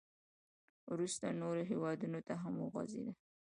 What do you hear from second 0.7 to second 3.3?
•وروسته نورو هېوادونو ته هم وغځېد.